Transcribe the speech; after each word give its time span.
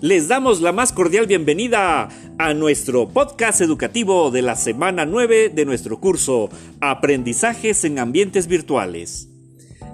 Les 0.00 0.28
damos 0.28 0.62
la 0.62 0.72
más 0.72 0.92
cordial 0.92 1.26
bienvenida 1.26 2.08
a 2.38 2.54
nuestro 2.54 3.10
podcast 3.10 3.60
educativo 3.60 4.30
de 4.30 4.40
la 4.40 4.56
semana 4.56 5.04
9 5.04 5.50
de 5.50 5.66
nuestro 5.66 6.00
curso 6.00 6.48
Aprendizajes 6.80 7.84
en 7.84 7.98
Ambientes 7.98 8.46
Virtuales. 8.46 9.28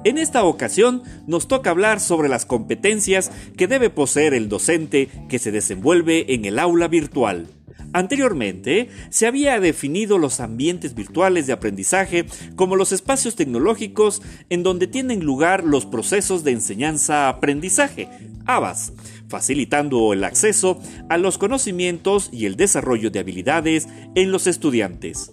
En 0.05 0.17
esta 0.19 0.45
ocasión 0.45 1.03
nos 1.27 1.49
toca 1.49 1.71
hablar 1.71 1.99
sobre 1.99 2.29
las 2.29 2.47
competencias 2.47 3.33
que 3.57 3.67
debe 3.67 3.91
poseer 3.91 4.33
el 4.33 4.49
docente 4.49 5.09
que 5.29 5.41
se 5.41 5.51
desenvuelve 5.51 6.33
en 6.35 6.45
el 6.45 6.61
aula 6.61 6.87
virtual. 6.87 7.49
Anteriormente, 7.97 8.91
se 9.09 9.27
había 9.27 9.59
definido 9.59 10.19
los 10.19 10.41
ambientes 10.41 10.95
virtuales 10.95 11.47
de 11.47 11.55
aprendizaje 11.55 12.27
como 12.55 12.77
los 12.77 12.93
espacios 12.93 13.37
tecnológicos 13.37 14.21
en 14.51 14.63
donde 14.63 14.87
tienen 14.87 15.25
lugar 15.25 15.65
los 15.65 15.87
procesos 15.87 16.45
de 16.45 16.51
enseñanza-aprendizaje, 16.51 18.11
ABAS, 18.45 18.93
facilitando 19.31 20.13
el 20.13 20.25
acceso 20.25 20.79
a 21.09 21.17
los 21.17 21.39
conocimientos 21.39 22.29
y 22.35 22.45
el 22.45 22.57
desarrollo 22.57 23.11
de 23.11 23.21
habilidades 23.21 23.89
en 24.15 24.31
los 24.31 24.47
estudiantes. 24.47 25.33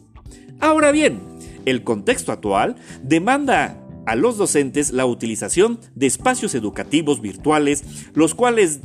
Ahora 0.61 0.93
bien, 0.93 1.19
el 1.65 1.83
contexto 1.83 2.31
actual 2.31 2.77
demanda 3.03 3.77
a 4.05 4.15
los 4.15 4.37
docentes 4.37 4.93
la 4.93 5.05
utilización 5.05 5.81
de 5.95 6.07
espacios 6.07 6.55
educativos 6.55 7.19
virtuales, 7.19 7.83
los 8.13 8.33
cuales 8.33 8.79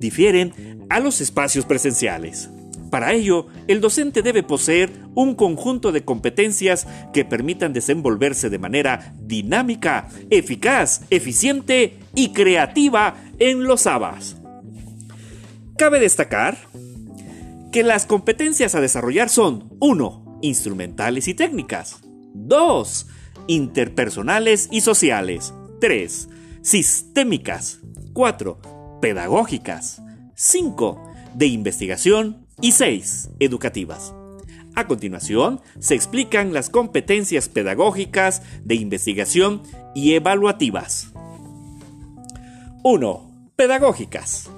difieren 0.00 0.86
a 0.90 0.98
los 0.98 1.20
espacios 1.20 1.66
presenciales. 1.66 2.50
Para 2.94 3.12
ello, 3.12 3.48
el 3.66 3.80
docente 3.80 4.22
debe 4.22 4.44
poseer 4.44 4.92
un 5.16 5.34
conjunto 5.34 5.90
de 5.90 6.04
competencias 6.04 6.86
que 7.12 7.24
permitan 7.24 7.72
desenvolverse 7.72 8.50
de 8.50 8.60
manera 8.60 9.16
dinámica, 9.20 10.08
eficaz, 10.30 11.00
eficiente 11.10 11.98
y 12.14 12.28
creativa 12.28 13.16
en 13.40 13.64
los 13.64 13.88
ABAS. 13.88 14.36
Cabe 15.76 15.98
destacar 15.98 16.56
que 17.72 17.82
las 17.82 18.06
competencias 18.06 18.76
a 18.76 18.80
desarrollar 18.80 19.28
son 19.28 19.74
1. 19.80 20.38
Instrumentales 20.42 21.26
y 21.26 21.34
técnicas. 21.34 21.98
2. 22.34 23.08
Interpersonales 23.48 24.68
y 24.70 24.82
sociales. 24.82 25.52
3. 25.80 26.28
Sistémicas. 26.62 27.80
4. 28.12 29.00
Pedagógicas. 29.02 30.00
5. 30.36 31.12
De 31.34 31.46
investigación. 31.46 32.43
Y 32.60 32.72
6. 32.72 33.30
Educativas. 33.40 34.14
A 34.74 34.86
continuación, 34.86 35.60
se 35.78 35.94
explican 35.94 36.52
las 36.52 36.70
competencias 36.70 37.48
pedagógicas, 37.48 38.42
de 38.64 38.74
investigación 38.74 39.62
y 39.94 40.14
evaluativas. 40.14 41.12
1. 42.82 43.50
Pedagógicas 43.56 44.50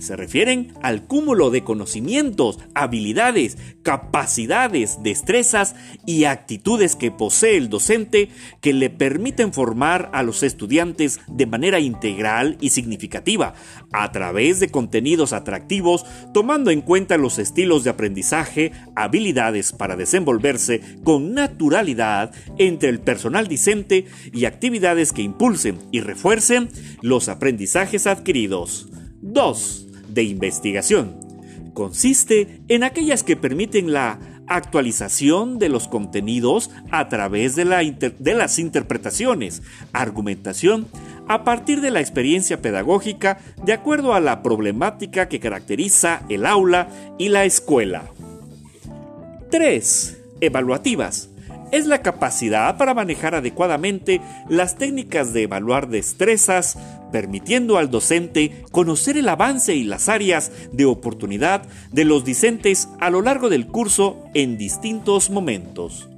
se 0.00 0.16
refieren 0.16 0.72
al 0.82 1.06
cúmulo 1.06 1.50
de 1.50 1.62
conocimientos, 1.62 2.58
habilidades, 2.74 3.58
capacidades, 3.82 5.02
destrezas 5.02 5.76
y 6.06 6.24
actitudes 6.24 6.96
que 6.96 7.10
posee 7.10 7.56
el 7.56 7.68
docente 7.68 8.30
que 8.60 8.72
le 8.72 8.90
permiten 8.90 9.52
formar 9.52 10.10
a 10.12 10.22
los 10.22 10.42
estudiantes 10.42 11.20
de 11.28 11.46
manera 11.46 11.80
integral 11.80 12.56
y 12.60 12.70
significativa, 12.70 13.54
a 13.92 14.10
través 14.12 14.60
de 14.60 14.70
contenidos 14.70 15.32
atractivos, 15.32 16.06
tomando 16.32 16.70
en 16.70 16.80
cuenta 16.80 17.18
los 17.18 17.38
estilos 17.38 17.84
de 17.84 17.90
aprendizaje, 17.90 18.72
habilidades 18.96 19.72
para 19.72 19.96
desenvolverse 19.96 20.80
con 21.04 21.34
naturalidad 21.34 22.32
entre 22.58 22.88
el 22.88 23.00
personal 23.00 23.48
discente 23.48 24.06
y 24.32 24.46
actividades 24.46 25.12
que 25.12 25.22
impulsen 25.22 25.78
y 25.90 26.00
refuercen 26.00 26.68
los 27.02 27.28
aprendizajes 27.28 28.06
adquiridos. 28.06 28.88
2 29.22 29.89
de 30.14 30.22
investigación. 30.24 31.16
Consiste 31.74 32.62
en 32.68 32.84
aquellas 32.84 33.22
que 33.22 33.36
permiten 33.36 33.92
la 33.92 34.18
actualización 34.46 35.58
de 35.58 35.68
los 35.68 35.86
contenidos 35.86 36.70
a 36.90 37.08
través 37.08 37.54
de, 37.54 37.64
de, 38.18 38.34
las 38.34 38.58
interpretaciones, 38.58 39.62
argumentación, 39.92 40.88
a 41.28 41.44
partir 41.44 41.80
de 41.80 41.92
la 41.92 42.00
experiencia 42.00 42.60
pedagógica 42.60 43.38
de 43.64 43.72
acuerdo 43.72 44.12
a 44.12 44.20
la 44.20 44.42
problemática 44.42 45.28
que 45.28 45.38
caracteriza 45.38 46.22
el 46.28 46.44
aula 46.46 46.88
y 47.18 47.28
la 47.28 47.44
escuela. 47.44 48.10
3. 49.50 50.18
Evaluativas 50.40 51.29
es 51.72 51.86
la 51.86 52.02
capacidad 52.02 52.76
para 52.76 52.94
manejar 52.94 53.34
adecuadamente 53.34 54.20
las 54.48 54.76
técnicas 54.76 55.32
de 55.32 55.42
evaluar 55.42 55.88
destrezas, 55.88 56.78
permitiendo 57.12 57.78
al 57.78 57.90
docente 57.90 58.64
conocer 58.70 59.16
el 59.16 59.28
avance 59.28 59.74
y 59.74 59.84
las 59.84 60.08
áreas 60.08 60.52
de 60.72 60.84
oportunidad 60.84 61.62
de 61.92 62.04
los 62.04 62.24
discentes 62.24 62.88
a 63.00 63.10
lo 63.10 63.22
largo 63.22 63.48
del 63.48 63.66
curso 63.66 64.24
en 64.34 64.58
distintos 64.58 65.30
momentos. 65.30 66.08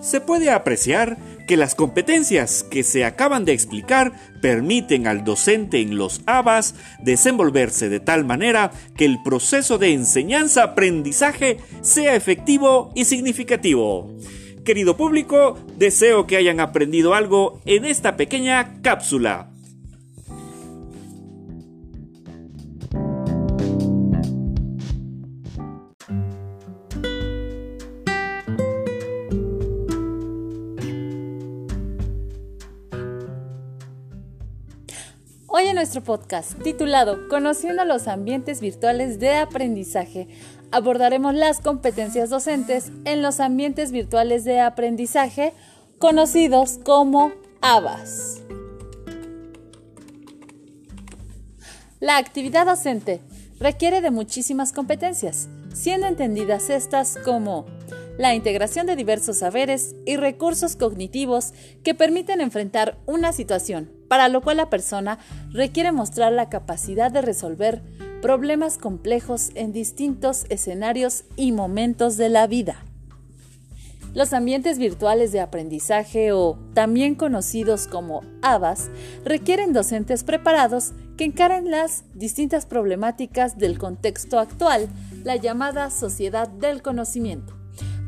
Se 0.00 0.20
puede 0.20 0.50
apreciar 0.50 1.18
que 1.48 1.56
las 1.56 1.74
competencias 1.74 2.62
que 2.62 2.84
se 2.84 3.04
acaban 3.04 3.44
de 3.44 3.52
explicar 3.52 4.12
permiten 4.40 5.08
al 5.08 5.24
docente 5.24 5.80
en 5.80 5.96
los 5.96 6.20
ABAS 6.26 6.74
desenvolverse 7.02 7.88
de 7.88 7.98
tal 7.98 8.24
manera 8.24 8.70
que 8.96 9.06
el 9.06 9.20
proceso 9.22 9.78
de 9.78 9.94
enseñanza-aprendizaje 9.94 11.56
sea 11.80 12.14
efectivo 12.14 12.92
y 12.94 13.06
significativo. 13.06 14.14
Querido 14.64 14.98
público, 14.98 15.58
deseo 15.76 16.26
que 16.26 16.36
hayan 16.36 16.60
aprendido 16.60 17.14
algo 17.14 17.60
en 17.64 17.86
esta 17.86 18.16
pequeña 18.16 18.82
cápsula. 18.82 19.48
Nuestro 35.78 36.02
podcast 36.02 36.60
titulado 36.64 37.28
Conociendo 37.28 37.84
los 37.84 38.08
ambientes 38.08 38.60
virtuales 38.60 39.20
de 39.20 39.36
aprendizaje, 39.36 40.26
abordaremos 40.72 41.36
las 41.36 41.60
competencias 41.60 42.30
docentes 42.30 42.90
en 43.04 43.22
los 43.22 43.38
ambientes 43.38 43.92
virtuales 43.92 44.42
de 44.42 44.58
aprendizaje 44.58 45.52
conocidos 46.00 46.80
como 46.84 47.30
ABAS. 47.60 48.42
La 52.00 52.16
actividad 52.16 52.66
docente 52.66 53.20
requiere 53.60 54.00
de 54.00 54.10
muchísimas 54.10 54.72
competencias, 54.72 55.48
siendo 55.72 56.08
entendidas 56.08 56.70
estas 56.70 57.16
como 57.24 57.66
la 58.18 58.34
integración 58.34 58.88
de 58.88 58.96
diversos 58.96 59.38
saberes 59.38 59.94
y 60.06 60.16
recursos 60.16 60.74
cognitivos 60.74 61.52
que 61.84 61.94
permiten 61.94 62.40
enfrentar 62.40 62.98
una 63.06 63.32
situación, 63.32 63.92
para 64.08 64.28
lo 64.28 64.40
cual 64.40 64.56
la 64.56 64.70
persona 64.70 65.18
requiere 65.50 65.92
mostrar 65.92 66.32
la 66.32 66.48
capacidad 66.48 67.10
de 67.10 67.22
resolver 67.22 67.82
problemas 68.20 68.78
complejos 68.78 69.50
en 69.54 69.72
distintos 69.72 70.46
escenarios 70.48 71.24
y 71.36 71.52
momentos 71.52 72.16
de 72.16 72.28
la 72.28 72.46
vida. 72.46 72.82
Los 74.14 74.32
ambientes 74.32 74.78
virtuales 74.78 75.32
de 75.32 75.40
aprendizaje 75.40 76.32
o 76.32 76.58
también 76.74 77.14
conocidos 77.14 77.86
como 77.86 78.22
ABAS 78.42 78.90
requieren 79.24 79.72
docentes 79.72 80.24
preparados 80.24 80.92
que 81.16 81.24
encaren 81.24 81.70
las 81.70 82.04
distintas 82.14 82.64
problemáticas 82.64 83.58
del 83.58 83.78
contexto 83.78 84.38
actual, 84.38 84.88
la 85.24 85.36
llamada 85.36 85.90
sociedad 85.90 86.48
del 86.48 86.80
conocimiento. 86.80 87.54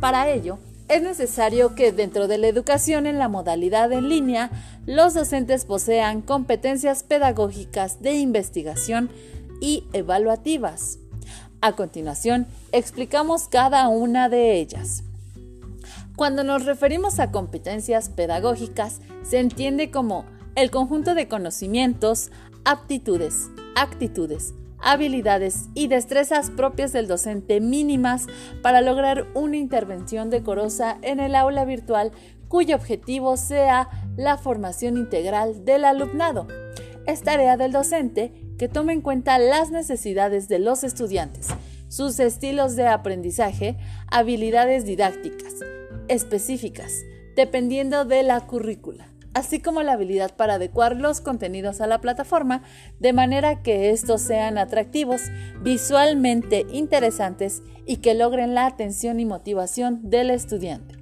Para 0.00 0.30
ello, 0.30 0.58
es 0.90 1.02
necesario 1.02 1.76
que 1.76 1.92
dentro 1.92 2.26
de 2.26 2.36
la 2.36 2.48
educación 2.48 3.06
en 3.06 3.16
la 3.16 3.28
modalidad 3.28 3.92
en 3.92 4.08
línea, 4.08 4.50
los 4.86 5.14
docentes 5.14 5.64
posean 5.64 6.20
competencias 6.20 7.04
pedagógicas 7.04 8.02
de 8.02 8.14
investigación 8.14 9.08
y 9.60 9.84
evaluativas. 9.92 10.98
A 11.60 11.76
continuación, 11.76 12.48
explicamos 12.72 13.46
cada 13.46 13.86
una 13.86 14.28
de 14.28 14.58
ellas. 14.58 15.04
Cuando 16.16 16.42
nos 16.42 16.64
referimos 16.64 17.20
a 17.20 17.30
competencias 17.30 18.08
pedagógicas, 18.08 19.00
se 19.22 19.38
entiende 19.38 19.92
como 19.92 20.24
el 20.56 20.72
conjunto 20.72 21.14
de 21.14 21.28
conocimientos, 21.28 22.32
aptitudes, 22.64 23.48
actitudes, 23.76 24.54
habilidades 24.82 25.68
y 25.74 25.88
destrezas 25.88 26.50
propias 26.50 26.92
del 26.92 27.06
docente 27.06 27.60
mínimas 27.60 28.26
para 28.62 28.80
lograr 28.80 29.26
una 29.34 29.56
intervención 29.56 30.30
decorosa 30.30 30.98
en 31.02 31.20
el 31.20 31.34
aula 31.34 31.64
virtual 31.64 32.12
cuyo 32.48 32.76
objetivo 32.76 33.36
sea 33.36 33.88
la 34.16 34.36
formación 34.36 34.96
integral 34.96 35.64
del 35.64 35.84
alumnado. 35.84 36.48
Es 37.06 37.22
tarea 37.22 37.56
del 37.56 37.72
docente 37.72 38.32
que 38.58 38.68
tome 38.68 38.92
en 38.92 39.00
cuenta 39.00 39.38
las 39.38 39.70
necesidades 39.70 40.48
de 40.48 40.58
los 40.58 40.84
estudiantes, 40.84 41.48
sus 41.88 42.18
estilos 42.20 42.76
de 42.76 42.86
aprendizaje, 42.86 43.76
habilidades 44.08 44.84
didácticas 44.84 45.54
específicas, 46.10 47.04
dependiendo 47.36 48.04
de 48.04 48.24
la 48.24 48.40
currícula. 48.40 49.08
Así 49.34 49.60
como 49.60 49.82
la 49.82 49.92
habilidad 49.92 50.34
para 50.36 50.54
adecuar 50.54 50.96
los 50.96 51.20
contenidos 51.20 51.80
a 51.80 51.86
la 51.86 52.00
plataforma 52.00 52.62
de 52.98 53.12
manera 53.12 53.62
que 53.62 53.90
estos 53.90 54.20
sean 54.20 54.58
atractivos, 54.58 55.22
visualmente 55.62 56.66
interesantes 56.72 57.62
y 57.86 57.98
que 57.98 58.14
logren 58.14 58.54
la 58.54 58.66
atención 58.66 59.20
y 59.20 59.24
motivación 59.24 60.10
del 60.10 60.30
estudiante. 60.30 60.96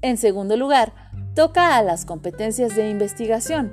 En 0.00 0.16
segundo 0.16 0.56
lugar, 0.56 0.92
toca 1.34 1.76
a 1.76 1.82
las 1.82 2.04
competencias 2.04 2.76
de 2.76 2.90
investigación. 2.90 3.72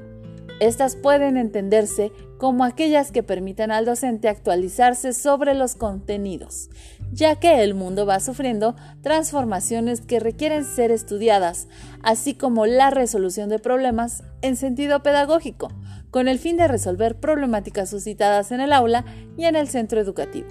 Estas 0.60 0.96
pueden 0.96 1.36
entenderse 1.36 2.12
como 2.38 2.64
aquellas 2.64 3.12
que 3.12 3.24
permitan 3.24 3.72
al 3.72 3.86
docente 3.86 4.30
actualizarse 4.30 5.12
sobre 5.14 5.54
los 5.54 5.76
contenidos, 5.76 6.70
ya 7.16 7.38
que 7.38 7.64
el 7.64 7.74
mundo 7.74 8.06
va 8.06 8.20
sufriendo 8.20 8.76
transformaciones 9.02 10.02
que 10.02 10.20
requieren 10.20 10.66
ser 10.66 10.92
estudiadas, 10.92 11.68
así 12.04 12.34
como 12.34 12.66
la 12.66 12.90
resolución 12.90 13.50
de 13.50 13.58
problemas 13.58 14.24
en 14.42 14.58
sentido 14.58 15.02
pedagógico, 15.02 15.70
con 16.12 16.28
el 16.28 16.40
fin 16.40 16.58
de 16.58 16.68
resolver 16.68 17.20
problemáticas 17.20 17.90
suscitadas 17.90 18.52
en 18.52 18.60
el 18.60 18.74
aula 18.74 19.06
y 19.38 19.46
en 19.46 19.56
el 19.56 19.70
centro 19.70 20.02
educativo. 20.02 20.50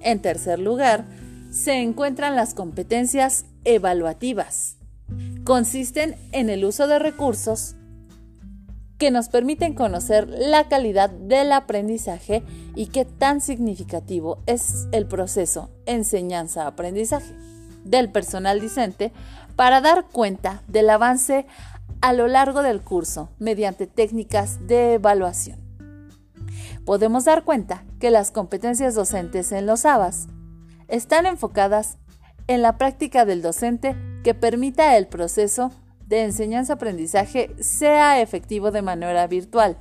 En 0.00 0.22
tercer 0.22 0.60
lugar, 0.60 1.04
se 1.50 1.80
encuentran 1.80 2.36
las 2.36 2.54
competencias 2.54 3.44
evaluativas. 3.64 4.76
Consisten 5.42 6.16
en 6.30 6.50
el 6.50 6.64
uso 6.64 6.86
de 6.86 7.00
recursos 7.00 7.74
que 8.98 9.10
nos 9.10 9.28
permiten 9.28 9.74
conocer 9.74 10.28
la 10.28 10.68
calidad 10.68 11.10
del 11.10 11.52
aprendizaje 11.52 12.42
y 12.74 12.86
qué 12.86 13.04
tan 13.04 13.40
significativo 13.40 14.38
es 14.46 14.88
el 14.92 15.06
proceso 15.06 15.70
enseñanza-aprendizaje 15.86 17.34
del 17.84 18.10
personal 18.10 18.60
docente 18.60 19.12
para 19.54 19.80
dar 19.80 20.06
cuenta 20.06 20.62
del 20.66 20.90
avance 20.90 21.46
a 22.00 22.12
lo 22.12 22.28
largo 22.28 22.62
del 22.62 22.82
curso 22.82 23.30
mediante 23.38 23.86
técnicas 23.86 24.66
de 24.66 24.94
evaluación. 24.94 25.60
Podemos 26.84 27.24
dar 27.24 27.44
cuenta 27.44 27.84
que 27.98 28.10
las 28.10 28.30
competencias 28.30 28.94
docentes 28.94 29.52
en 29.52 29.66
los 29.66 29.84
ABAS 29.84 30.28
están 30.88 31.26
enfocadas 31.26 31.98
en 32.46 32.62
la 32.62 32.78
práctica 32.78 33.24
del 33.24 33.42
docente 33.42 33.96
que 34.22 34.34
permita 34.34 34.96
el 34.96 35.08
proceso 35.08 35.72
de 36.06 36.22
enseñanza-aprendizaje 36.22 37.54
sea 37.60 38.20
efectivo 38.20 38.70
de 38.70 38.82
manera 38.82 39.26
virtual, 39.26 39.76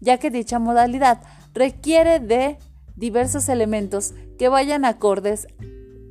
ya 0.00 0.18
que 0.18 0.30
dicha 0.30 0.58
modalidad 0.58 1.22
requiere 1.54 2.18
de 2.18 2.58
diversos 2.96 3.48
elementos 3.48 4.14
que 4.38 4.48
vayan 4.48 4.84
acordes 4.84 5.46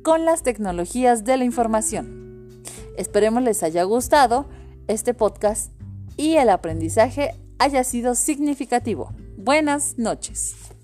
con 0.02 0.24
las 0.24 0.42
tecnologías 0.42 1.24
de 1.24 1.36
la 1.36 1.44
información. 1.44 2.62
Esperemos 2.96 3.42
les 3.42 3.62
haya 3.62 3.82
gustado 3.82 4.48
este 4.86 5.14
podcast 5.14 5.72
y 6.16 6.36
el 6.36 6.48
aprendizaje 6.48 7.34
haya 7.58 7.84
sido 7.84 8.14
significativo. 8.14 9.12
Buenas 9.36 9.98
noches. 9.98 10.75